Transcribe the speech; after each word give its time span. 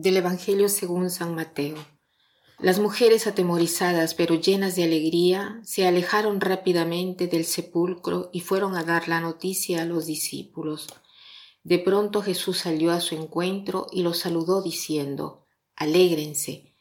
Del 0.00 0.18
Evangelio 0.18 0.68
según 0.68 1.10
San 1.10 1.34
Mateo. 1.34 1.74
Las 2.60 2.78
mujeres 2.78 3.26
atemorizadas 3.26 4.14
pero 4.14 4.36
llenas 4.36 4.76
de 4.76 4.84
alegría 4.84 5.60
se 5.64 5.88
alejaron 5.88 6.40
rápidamente 6.40 7.26
del 7.26 7.44
sepulcro 7.44 8.30
y 8.32 8.38
fueron 8.38 8.76
a 8.76 8.84
dar 8.84 9.08
la 9.08 9.20
noticia 9.20 9.82
a 9.82 9.84
los 9.84 10.06
discípulos. 10.06 10.86
De 11.64 11.80
pronto 11.80 12.22
Jesús 12.22 12.58
salió 12.58 12.92
a 12.92 13.00
su 13.00 13.16
encuentro 13.16 13.88
y 13.90 14.04
los 14.04 14.20
saludó 14.20 14.62
diciendo, 14.62 15.48
Alégrense. 15.74 16.76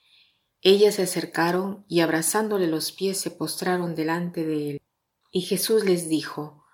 Ellas 0.61 0.93
se 0.93 1.01
acercaron 1.01 1.85
y 1.87 2.01
abrazándole 2.01 2.67
los 2.67 2.91
pies 2.91 3.19
se 3.19 3.31
postraron 3.31 3.95
delante 3.95 4.45
de 4.45 4.69
él. 4.69 4.81
Y 5.31 5.41
Jesús 5.41 5.85
les 5.85 6.07
dijo, 6.07 6.65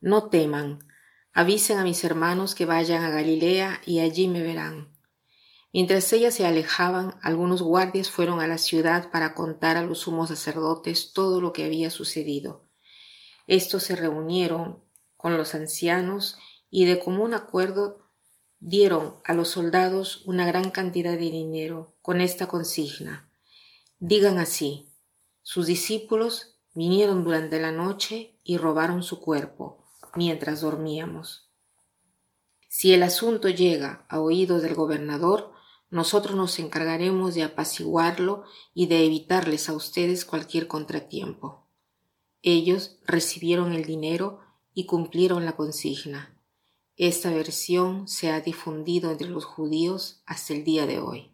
No 0.00 0.30
teman, 0.30 0.80
avisen 1.32 1.78
a 1.78 1.84
mis 1.84 2.02
hermanos 2.02 2.56
que 2.56 2.66
vayan 2.66 3.04
a 3.04 3.10
Galilea 3.10 3.80
y 3.86 4.00
allí 4.00 4.26
me 4.26 4.42
verán. 4.42 4.91
Mientras 5.72 6.12
ellas 6.12 6.34
se 6.34 6.44
alejaban, 6.44 7.14
algunos 7.22 7.62
guardias 7.62 8.10
fueron 8.10 8.40
a 8.40 8.46
la 8.46 8.58
ciudad 8.58 9.10
para 9.10 9.34
contar 9.34 9.78
a 9.78 9.82
los 9.82 10.00
sumos 10.00 10.28
sacerdotes 10.28 11.12
todo 11.14 11.40
lo 11.40 11.52
que 11.52 11.64
había 11.64 11.90
sucedido. 11.90 12.68
Estos 13.46 13.84
se 13.84 13.96
reunieron 13.96 14.82
con 15.16 15.36
los 15.38 15.54
ancianos 15.54 16.36
y 16.70 16.84
de 16.84 16.98
común 16.98 17.32
acuerdo 17.32 18.02
dieron 18.60 19.16
a 19.24 19.32
los 19.34 19.48
soldados 19.48 20.22
una 20.26 20.46
gran 20.46 20.70
cantidad 20.70 21.12
de 21.12 21.30
dinero 21.30 21.94
con 22.02 22.20
esta 22.20 22.46
consigna. 22.46 23.28
Digan 23.98 24.38
así, 24.38 24.88
sus 25.42 25.66
discípulos 25.66 26.56
vinieron 26.74 27.24
durante 27.24 27.60
la 27.60 27.72
noche 27.72 28.38
y 28.44 28.58
robaron 28.58 29.02
su 29.02 29.20
cuerpo 29.20 29.84
mientras 30.14 30.60
dormíamos. 30.60 31.48
Si 32.68 32.92
el 32.92 33.02
asunto 33.02 33.48
llega 33.48 34.06
a 34.08 34.20
oídos 34.20 34.62
del 34.62 34.74
gobernador, 34.74 35.51
nosotros 35.92 36.34
nos 36.34 36.58
encargaremos 36.58 37.34
de 37.34 37.42
apaciguarlo 37.42 38.44
y 38.72 38.86
de 38.86 39.04
evitarles 39.04 39.68
a 39.68 39.74
ustedes 39.74 40.24
cualquier 40.24 40.66
contratiempo. 40.66 41.68
Ellos 42.40 42.96
recibieron 43.04 43.74
el 43.74 43.84
dinero 43.84 44.40
y 44.72 44.86
cumplieron 44.86 45.44
la 45.44 45.52
consigna. 45.54 46.40
Esta 46.96 47.30
versión 47.30 48.08
se 48.08 48.30
ha 48.30 48.40
difundido 48.40 49.10
entre 49.10 49.28
los 49.28 49.44
judíos 49.44 50.22
hasta 50.24 50.54
el 50.54 50.64
día 50.64 50.86
de 50.86 50.98
hoy. 50.98 51.30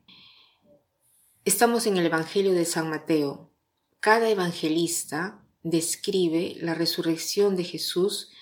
Estamos 1.44 1.86
en 1.86 1.96
el 1.96 2.06
Evangelio 2.06 2.52
de 2.52 2.64
San 2.64 2.90
Mateo. 2.90 3.52
Cada 4.00 4.28
evangelista 4.28 5.40
describe 5.62 6.56
la 6.60 6.74
resurrección 6.74 7.54
de 7.54 7.62
Jesús 7.62 8.32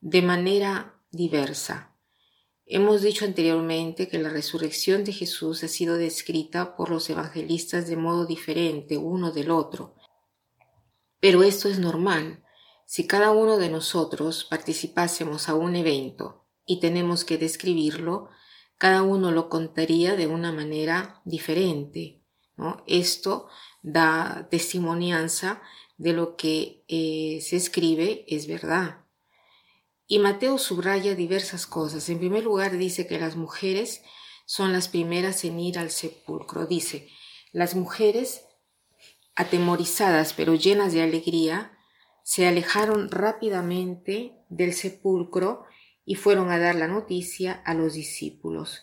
de 0.00 0.22
manera 0.22 0.98
diversa. 1.10 1.89
Hemos 2.72 3.02
dicho 3.02 3.24
anteriormente 3.24 4.06
que 4.06 4.20
la 4.20 4.28
resurrección 4.28 5.02
de 5.02 5.12
Jesús 5.12 5.64
ha 5.64 5.68
sido 5.68 5.96
descrita 5.96 6.76
por 6.76 6.88
los 6.88 7.10
evangelistas 7.10 7.88
de 7.88 7.96
modo 7.96 8.26
diferente 8.26 8.96
uno 8.96 9.32
del 9.32 9.50
otro. 9.50 9.96
Pero 11.18 11.42
esto 11.42 11.68
es 11.68 11.80
normal. 11.80 12.44
Si 12.86 13.08
cada 13.08 13.32
uno 13.32 13.56
de 13.56 13.70
nosotros 13.70 14.44
participásemos 14.44 15.48
a 15.48 15.56
un 15.56 15.74
evento 15.74 16.46
y 16.64 16.78
tenemos 16.78 17.24
que 17.24 17.38
describirlo, 17.38 18.28
cada 18.78 19.02
uno 19.02 19.32
lo 19.32 19.48
contaría 19.48 20.14
de 20.14 20.28
una 20.28 20.52
manera 20.52 21.22
diferente. 21.24 22.22
Esto 22.86 23.48
da 23.82 24.46
testimonianza 24.48 25.60
de 25.98 26.12
lo 26.12 26.36
que 26.36 26.84
eh, 26.86 27.40
se 27.42 27.56
escribe 27.56 28.24
es 28.28 28.46
verdad. 28.46 29.06
Y 30.12 30.18
Mateo 30.18 30.58
subraya 30.58 31.14
diversas 31.14 31.68
cosas. 31.68 32.08
En 32.08 32.18
primer 32.18 32.42
lugar, 32.42 32.76
dice 32.76 33.06
que 33.06 33.20
las 33.20 33.36
mujeres 33.36 34.02
son 34.44 34.72
las 34.72 34.88
primeras 34.88 35.44
en 35.44 35.60
ir 35.60 35.78
al 35.78 35.90
sepulcro. 35.90 36.66
Dice, 36.66 37.08
las 37.52 37.76
mujeres, 37.76 38.44
atemorizadas 39.36 40.32
pero 40.32 40.56
llenas 40.56 40.92
de 40.92 41.02
alegría, 41.02 41.78
se 42.24 42.48
alejaron 42.48 43.08
rápidamente 43.08 44.34
del 44.48 44.72
sepulcro 44.72 45.62
y 46.04 46.16
fueron 46.16 46.50
a 46.50 46.58
dar 46.58 46.74
la 46.74 46.88
noticia 46.88 47.62
a 47.64 47.74
los 47.74 47.92
discípulos, 47.92 48.82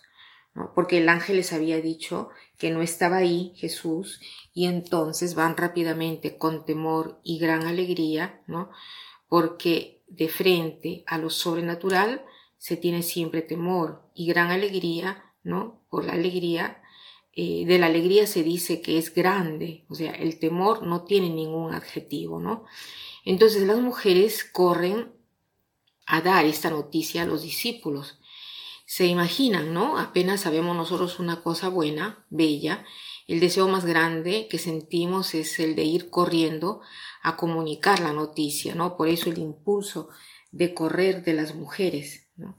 porque 0.75 0.99
el 0.99 1.09
ángel 1.09 1.35
les 1.35 1.51
había 1.51 1.81
dicho 1.81 2.29
que 2.57 2.71
no 2.71 2.81
estaba 2.81 3.17
ahí 3.17 3.51
Jesús, 3.57 4.21
y 4.53 4.67
entonces 4.67 5.35
van 5.35 5.57
rápidamente 5.57 6.37
con 6.37 6.63
temor 6.63 7.19
y 7.21 7.37
gran 7.37 7.63
alegría, 7.67 8.41
¿no? 8.47 8.69
porque 9.27 9.96
de 10.07 10.29
frente 10.29 11.03
a 11.07 11.17
lo 11.17 11.29
sobrenatural 11.29 12.23
se 12.57 12.77
tiene 12.77 13.03
siempre 13.03 13.41
temor 13.41 14.09
y 14.15 14.27
gran 14.27 14.49
alegría, 14.51 15.33
¿no? 15.43 15.81
Por 15.89 16.05
la 16.05 16.13
alegría, 16.13 16.81
eh, 17.33 17.65
de 17.65 17.77
la 17.77 17.85
alegría 17.85 18.25
se 18.25 18.43
dice 18.43 18.81
que 18.81 18.97
es 18.97 19.13
grande, 19.13 19.85
o 19.89 19.95
sea, 19.95 20.11
el 20.11 20.39
temor 20.39 20.83
no 20.83 21.03
tiene 21.03 21.29
ningún 21.29 21.73
adjetivo, 21.73 22.39
¿no? 22.39 22.65
Entonces 23.25 23.63
las 23.63 23.79
mujeres 23.79 24.43
corren 24.43 25.11
a 26.07 26.21
dar 26.21 26.45
esta 26.45 26.69
noticia 26.69 27.23
a 27.23 27.25
los 27.25 27.43
discípulos. 27.43 28.19
Se 28.89 29.05
imaginan, 29.05 29.73
¿no? 29.73 29.97
Apenas 29.99 30.39
sabemos 30.39 30.73
nosotros 30.73 31.19
una 31.19 31.41
cosa 31.41 31.67
buena, 31.67 32.25
bella, 32.29 32.85
el 33.27 33.41
deseo 33.41 33.67
más 33.67 33.83
grande 33.83 34.47
que 34.49 34.59
sentimos 34.59 35.35
es 35.35 35.59
el 35.59 35.75
de 35.75 35.83
ir 35.83 36.09
corriendo 36.09 36.79
a 37.21 37.35
comunicar 37.35 37.99
la 37.99 38.13
noticia, 38.13 38.75
¿no? 38.75 38.95
Por 38.95 39.09
eso 39.09 39.29
el 39.29 39.39
impulso 39.39 40.07
de 40.51 40.73
correr 40.73 41.25
de 41.25 41.33
las 41.33 41.53
mujeres, 41.53 42.29
¿no? 42.37 42.57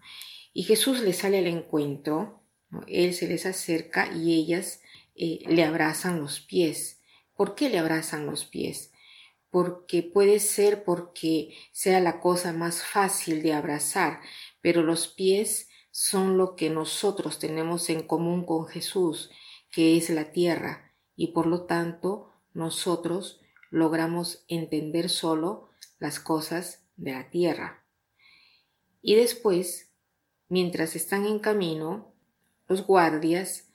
Y 0.52 0.64
Jesús 0.64 1.00
les 1.00 1.16
sale 1.16 1.38
al 1.38 1.46
encuentro, 1.46 2.42
Él 2.86 3.14
se 3.14 3.26
les 3.26 3.46
acerca 3.46 4.12
y 4.14 4.34
ellas 4.34 4.82
eh, 5.14 5.40
le 5.46 5.64
abrazan 5.64 6.20
los 6.20 6.40
pies. 6.40 7.00
¿Por 7.34 7.54
qué 7.54 7.70
le 7.70 7.78
abrazan 7.78 8.26
los 8.26 8.44
pies? 8.44 8.92
Porque 9.48 10.02
puede 10.02 10.40
ser 10.40 10.84
porque 10.84 11.56
sea 11.72 12.00
la 12.00 12.20
cosa 12.20 12.52
más 12.52 12.82
fácil 12.82 13.40
de 13.42 13.54
abrazar, 13.54 14.20
pero 14.60 14.82
los 14.82 15.08
pies 15.08 15.67
son 16.00 16.38
lo 16.38 16.54
que 16.54 16.70
nosotros 16.70 17.40
tenemos 17.40 17.90
en 17.90 18.04
común 18.06 18.44
con 18.46 18.68
Jesús, 18.68 19.32
que 19.72 19.96
es 19.96 20.10
la 20.10 20.30
tierra, 20.30 20.94
y 21.16 21.32
por 21.32 21.46
lo 21.46 21.62
tanto 21.62 22.30
nosotros 22.54 23.40
logramos 23.72 24.44
entender 24.46 25.10
solo 25.10 25.70
las 25.98 26.20
cosas 26.20 26.84
de 26.96 27.14
la 27.14 27.30
tierra. 27.30 27.84
Y 29.02 29.16
después, 29.16 29.90
mientras 30.48 30.94
están 30.94 31.26
en 31.26 31.40
camino, 31.40 32.14
los 32.68 32.86
guardias 32.86 33.68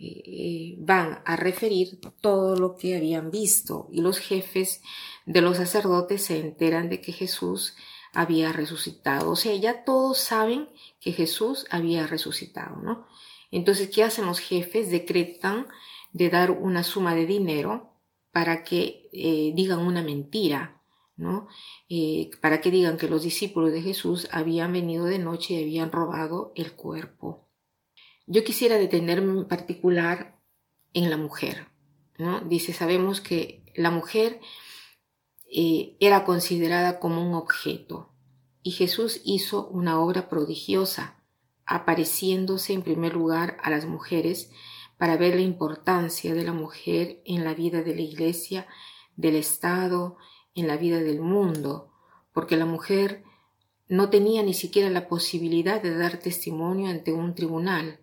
eh, 0.00 0.22
eh, 0.26 0.76
van 0.80 1.22
a 1.24 1.36
referir 1.36 2.00
todo 2.20 2.56
lo 2.56 2.74
que 2.74 2.96
habían 2.96 3.30
visto 3.30 3.88
y 3.92 4.00
los 4.00 4.18
jefes 4.18 4.82
de 5.26 5.42
los 5.42 5.58
sacerdotes 5.58 6.22
se 6.24 6.40
enteran 6.40 6.88
de 6.88 7.00
que 7.00 7.12
Jesús 7.12 7.76
había 8.12 8.52
resucitado. 8.52 9.30
O 9.30 9.36
sea, 9.36 9.54
ya 9.54 9.84
todos 9.84 10.18
saben 10.18 10.68
que 11.00 11.12
Jesús 11.12 11.66
había 11.70 12.06
resucitado, 12.06 12.76
¿no? 12.76 13.06
Entonces, 13.50 13.88
¿qué 13.88 14.04
hacen 14.04 14.26
los 14.26 14.40
jefes? 14.40 14.90
Decretan 14.90 15.66
de 16.12 16.30
dar 16.30 16.50
una 16.50 16.82
suma 16.82 17.14
de 17.14 17.26
dinero 17.26 17.92
para 18.32 18.64
que 18.64 19.08
eh, 19.12 19.52
digan 19.54 19.80
una 19.80 20.02
mentira, 20.02 20.82
¿no? 21.16 21.48
Eh, 21.88 22.30
para 22.40 22.60
que 22.60 22.70
digan 22.70 22.96
que 22.96 23.08
los 23.08 23.22
discípulos 23.22 23.72
de 23.72 23.82
Jesús 23.82 24.28
habían 24.30 24.72
venido 24.72 25.04
de 25.06 25.18
noche 25.18 25.54
y 25.54 25.62
habían 25.62 25.92
robado 25.92 26.52
el 26.54 26.72
cuerpo. 26.72 27.48
Yo 28.26 28.44
quisiera 28.44 28.76
detenerme 28.76 29.32
en 29.32 29.48
particular 29.48 30.38
en 30.92 31.10
la 31.10 31.16
mujer, 31.16 31.68
¿no? 32.18 32.40
Dice, 32.40 32.72
sabemos 32.72 33.20
que 33.20 33.64
la 33.74 33.90
mujer 33.90 34.40
eh, 35.50 35.96
era 36.00 36.24
considerada 36.24 37.00
como 37.00 37.26
un 37.26 37.34
objeto 37.34 38.12
y 38.62 38.72
Jesús 38.72 39.22
hizo 39.24 39.66
una 39.68 40.00
obra 40.00 40.28
prodigiosa, 40.28 41.22
apareciéndose 41.64 42.72
en 42.74 42.82
primer 42.82 43.14
lugar 43.14 43.56
a 43.62 43.70
las 43.70 43.86
mujeres 43.86 44.50
para 44.98 45.16
ver 45.16 45.36
la 45.36 45.40
importancia 45.40 46.34
de 46.34 46.44
la 46.44 46.52
mujer 46.52 47.22
en 47.24 47.44
la 47.44 47.54
vida 47.54 47.82
de 47.82 47.94
la 47.94 48.02
Iglesia, 48.02 48.66
del 49.16 49.36
Estado, 49.36 50.18
en 50.54 50.66
la 50.66 50.76
vida 50.76 50.98
del 50.98 51.20
mundo, 51.20 51.92
porque 52.32 52.56
la 52.56 52.66
mujer 52.66 53.24
no 53.88 54.10
tenía 54.10 54.42
ni 54.42 54.54
siquiera 54.54 54.90
la 54.90 55.08
posibilidad 55.08 55.80
de 55.80 55.96
dar 55.96 56.18
testimonio 56.18 56.90
ante 56.90 57.12
un 57.12 57.34
tribunal. 57.34 58.00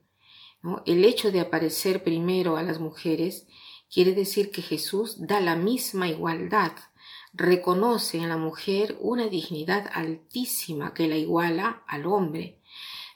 El 0.85 1.05
hecho 1.05 1.31
de 1.31 1.41
aparecer 1.41 2.03
primero 2.03 2.57
a 2.57 2.63
las 2.63 2.79
mujeres 2.79 3.45
quiere 3.93 4.13
decir 4.13 4.49
que 4.49 4.63
Jesús 4.63 5.17
da 5.19 5.39
la 5.39 5.55
misma 5.55 6.07
igualdad, 6.07 6.71
reconoce 7.35 8.17
en 8.17 8.29
la 8.29 8.37
mujer 8.37 8.97
una 8.99 9.27
dignidad 9.27 9.89
altísima 9.93 10.93
que 10.93 11.07
la 11.07 11.17
iguala 11.17 11.83
al 11.87 12.05
hombre 12.05 12.59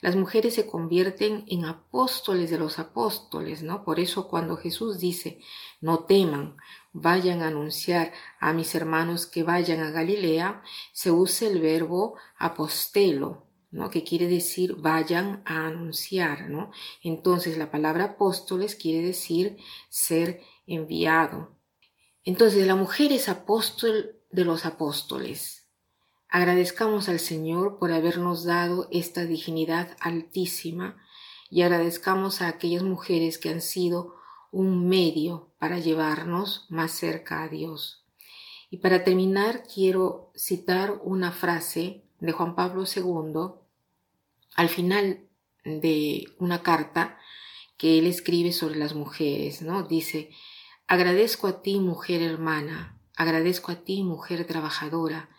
las 0.01 0.15
mujeres 0.15 0.55
se 0.55 0.65
convierten 0.65 1.43
en 1.47 1.65
apóstoles 1.65 2.49
de 2.49 2.57
los 2.57 2.79
apóstoles, 2.79 3.63
¿no? 3.63 3.83
Por 3.83 3.99
eso 3.99 4.29
cuando 4.29 4.55
Jesús 4.55 4.99
dice, 4.99 5.41
no 5.81 6.05
teman, 6.05 6.55
vayan 6.93 7.41
a 7.41 7.47
anunciar 7.47 8.13
a 8.39 8.53
mis 8.53 8.73
hermanos 8.75 9.25
que 9.25 9.43
vayan 9.43 9.81
a 9.81 9.91
Galilea, 9.91 10.63
se 10.93 11.11
usa 11.11 11.49
el 11.49 11.59
verbo 11.59 12.15
apostelo, 12.37 13.45
¿no? 13.71 13.89
que 13.89 14.05
quiere 14.05 14.27
decir 14.27 14.75
vayan 14.77 15.43
a 15.45 15.67
anunciar, 15.67 16.49
¿no? 16.49 16.71
Entonces 17.03 17.57
la 17.57 17.69
palabra 17.69 18.05
apóstoles 18.05 18.75
quiere 18.75 19.05
decir 19.05 19.57
ser 19.89 20.41
enviado. 20.65 21.58
Entonces 22.23 22.67
la 22.67 22.75
mujer 22.75 23.11
es 23.11 23.29
apóstol 23.29 24.15
de 24.31 24.45
los 24.45 24.65
apóstoles. 24.65 25.67
Agradezcamos 26.29 27.09
al 27.09 27.19
Señor 27.19 27.79
por 27.79 27.91
habernos 27.91 28.43
dado 28.43 28.87
esta 28.91 29.25
dignidad 29.25 29.97
altísima 29.99 30.97
y 31.49 31.63
agradezcamos 31.63 32.41
a 32.41 32.47
aquellas 32.47 32.83
mujeres 32.83 33.39
que 33.39 33.49
han 33.49 33.61
sido 33.61 34.15
un 34.51 34.87
medio 34.87 35.49
para 35.57 35.79
llevarnos 35.79 36.65
más 36.69 36.91
cerca 36.91 37.43
a 37.43 37.49
Dios. 37.49 38.05
Y 38.69 38.77
para 38.77 39.03
terminar 39.03 39.63
quiero 39.63 40.31
citar 40.35 40.99
una 41.03 41.31
frase 41.31 42.03
de 42.19 42.31
Juan 42.31 42.55
Pablo 42.55 42.83
II 42.83 43.59
al 44.55 44.69
final 44.69 45.21
de 45.63 46.27
una 46.37 46.61
carta 46.61 47.17
que 47.77 47.97
él 47.97 48.05
escribe 48.05 48.51
sobre 48.51 48.75
las 48.75 48.93
mujeres, 48.93 49.61
¿no? 49.61 49.83
Dice, 49.83 50.29
agradezco 50.89 51.45
a 51.45 51.61
ti, 51.61 51.79
mujer 51.79 52.23
hermana, 52.23 52.99
agradezco 53.15 53.71
a 53.71 53.75
ti, 53.75 54.01
mujer 54.01 54.47
trabajadora, 54.47 55.29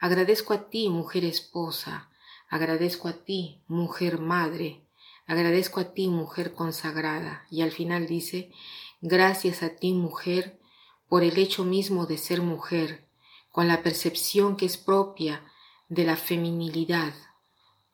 agradezco 0.00 0.52
a 0.52 0.68
ti, 0.68 0.90
mujer 0.90 1.24
esposa, 1.24 2.10
agradezco 2.50 3.08
a 3.08 3.14
ti, 3.14 3.62
mujer 3.68 4.18
madre, 4.18 4.84
agradezco 5.26 5.80
a 5.80 5.94
ti, 5.94 6.08
mujer 6.08 6.52
consagrada. 6.52 7.46
Y 7.50 7.62
al 7.62 7.72
final 7.72 8.06
dice, 8.06 8.52
gracias 9.00 9.62
a 9.62 9.70
ti, 9.70 9.94
mujer, 9.94 10.60
por 11.08 11.22
el 11.22 11.38
hecho 11.38 11.64
mismo 11.64 12.04
de 12.04 12.18
ser 12.18 12.42
mujer, 12.42 13.08
con 13.50 13.66
la 13.66 13.82
percepción 13.82 14.58
que 14.58 14.66
es 14.66 14.76
propia 14.76 15.42
de 15.88 16.04
la 16.04 16.16
feminilidad. 16.16 17.14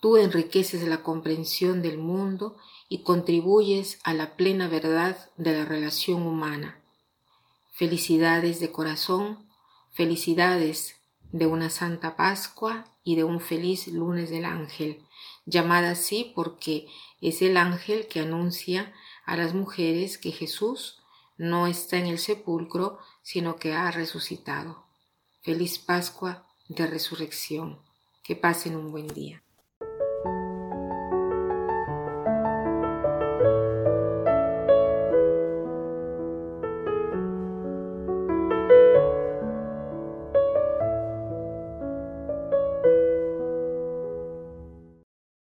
Tú 0.00 0.16
enriqueces 0.16 0.82
la 0.82 1.04
comprensión 1.04 1.80
del 1.80 1.96
mundo 1.96 2.56
y 2.88 3.04
contribuyes 3.04 4.00
a 4.02 4.14
la 4.14 4.34
plena 4.34 4.66
verdad 4.66 5.30
de 5.36 5.52
la 5.52 5.64
relación 5.64 6.26
humana. 6.26 6.80
Felicidades 7.76 8.60
de 8.60 8.70
corazón, 8.70 9.48
felicidades 9.90 10.94
de 11.32 11.46
una 11.46 11.70
Santa 11.70 12.14
Pascua 12.14 12.84
y 13.02 13.16
de 13.16 13.24
un 13.24 13.40
feliz 13.40 13.88
lunes 13.88 14.30
del 14.30 14.44
ángel, 14.44 15.04
llamada 15.44 15.90
así 15.90 16.32
porque 16.36 16.86
es 17.20 17.42
el 17.42 17.56
ángel 17.56 18.06
que 18.06 18.20
anuncia 18.20 18.94
a 19.26 19.36
las 19.36 19.54
mujeres 19.54 20.18
que 20.18 20.30
Jesús 20.30 21.02
no 21.36 21.66
está 21.66 21.98
en 21.98 22.06
el 22.06 22.20
sepulcro, 22.20 23.00
sino 23.22 23.56
que 23.56 23.72
ha 23.72 23.90
resucitado. 23.90 24.86
Feliz 25.42 25.80
Pascua 25.80 26.46
de 26.68 26.86
Resurrección. 26.86 27.82
Que 28.22 28.36
pasen 28.36 28.74
un 28.76 28.90
buen 28.90 29.08
día. 29.08 29.43